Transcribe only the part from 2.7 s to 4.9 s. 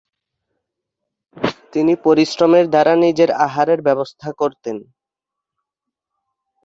দ্বারা নিজের আহারের ব্যবস্থা করতেন।